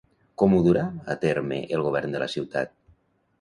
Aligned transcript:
Com 0.41 0.53
ho 0.55 0.61
durà 0.67 0.85
a 1.15 1.17
terme 1.25 1.59
el 1.77 1.85
govern 1.89 2.17
de 2.17 2.23
la 2.25 2.31
ciutat? 2.37 2.75